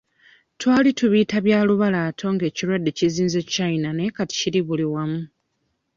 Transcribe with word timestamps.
Twali 0.59 0.89
tubiyita 0.97 1.37
bya 1.45 1.59
lubalaato 1.67 2.25
nga 2.33 2.43
ekirwadde 2.49 2.91
kizinze 2.97 3.39
China 3.53 3.87
naye 3.93 4.09
kati 4.17 4.33
kiri 4.41 4.59
buli 4.67 4.85
wamu. 4.93 5.21